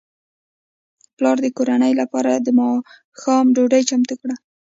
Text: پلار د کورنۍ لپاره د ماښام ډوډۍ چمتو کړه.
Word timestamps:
پلار 1.15 1.37
د 1.41 1.47
کورنۍ 1.57 1.93
لپاره 2.01 2.31
د 2.37 2.47
ماښام 2.59 3.45
ډوډۍ 3.55 3.83
چمتو 3.89 4.15
کړه. 4.21 4.35